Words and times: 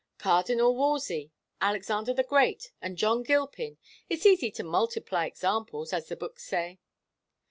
"Cardinal 0.17 0.75
Wolsey, 0.75 1.31
Alexander 1.61 2.11
the 2.11 2.23
Great, 2.23 2.71
and 2.81 2.97
John 2.97 3.21
Gilpin. 3.21 3.77
It's 4.09 4.25
easy 4.25 4.49
to 4.49 4.63
multiply 4.63 5.27
examples, 5.27 5.93
as 5.93 6.07
the 6.07 6.15
books 6.17 6.43
say." 6.43 6.79